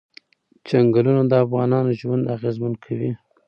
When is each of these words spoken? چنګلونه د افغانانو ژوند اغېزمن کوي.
چنګلونه 0.67 1.21
د 1.27 1.33
افغانانو 1.45 1.91
ژوند 1.99 2.23
اغېزمن 2.35 2.73
کوي. 2.83 3.11